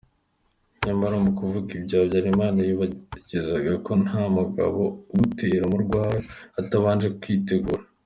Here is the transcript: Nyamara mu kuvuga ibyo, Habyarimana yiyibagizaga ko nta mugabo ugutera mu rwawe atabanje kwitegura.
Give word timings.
Nyamara 0.85 1.15
mu 1.25 1.31
kuvuga 1.37 1.69
ibyo, 1.77 1.95
Habyarimana 2.01 2.57
yiyibagizaga 2.67 3.73
ko 3.85 3.91
nta 4.03 4.23
mugabo 4.37 4.81
ugutera 5.11 5.63
mu 5.71 5.77
rwawe 5.83 6.19
atabanje 6.59 7.07
kwitegura. 7.21 7.83